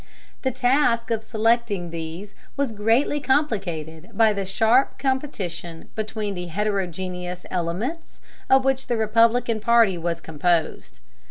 [0.41, 7.45] The task of selecting these was greatly complicated by the sharp competition between the heterogeneous
[7.51, 8.19] elements
[8.49, 11.01] of which the Republican party was composed.